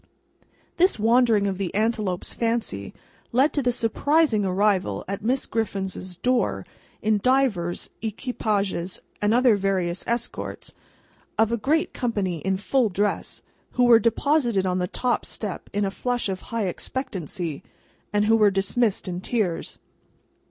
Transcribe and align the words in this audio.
This 0.77 0.97
wandering 0.97 1.45
of 1.45 1.59
the 1.59 1.71
antelope's 1.75 2.33
fancy, 2.33 2.91
led 3.31 3.53
to 3.53 3.61
the 3.61 3.71
surprising 3.71 4.43
arrival 4.43 5.05
at 5.07 5.23
Miss 5.23 5.45
Griffin's 5.45 6.17
door, 6.17 6.65
in 7.03 7.19
divers 7.19 7.91
equipages 8.01 8.99
and 9.21 9.31
under 9.31 9.55
various 9.55 10.03
escorts, 10.07 10.73
of 11.37 11.51
a 11.51 11.55
great 11.55 11.93
company 11.93 12.39
in 12.39 12.57
full 12.57 12.89
dress, 12.89 13.43
who 13.73 13.83
were 13.85 13.99
deposited 13.99 14.65
on 14.65 14.79
the 14.79 14.87
top 14.87 15.23
step 15.23 15.69
in 15.71 15.85
a 15.85 15.91
flush 15.91 16.29
of 16.29 16.41
high 16.49 16.65
expectancy, 16.65 17.61
and 18.11 18.25
who 18.25 18.35
were 18.35 18.49
dismissed 18.49 19.07
in 19.07 19.21
tears. 19.21 19.77